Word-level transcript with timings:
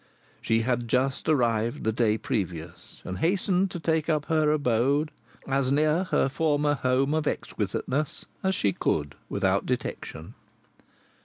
She 0.41 0.61
had 0.61 0.87
just 0.87 1.29
arrived 1.29 1.83
the 1.83 1.91
day 1.91 2.17
previous, 2.17 3.03
and 3.05 3.19
hastened 3.19 3.69
to 3.69 3.79
take 3.79 4.09
up 4.09 4.25
her 4.25 4.49
abode 4.51 5.11
as 5.47 5.69
near 5.69 6.05
her 6.05 6.27
former 6.27 6.73
home 6.73 7.13
of 7.13 7.27
exquisiteness 7.27 8.25
as 8.41 8.55
she 8.55 8.73
could, 8.73 9.13
without 9.29 9.67
detection. 9.67 10.33